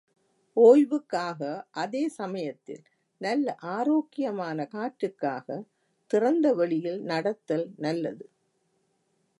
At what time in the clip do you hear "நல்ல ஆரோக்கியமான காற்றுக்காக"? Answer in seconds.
3.21-5.47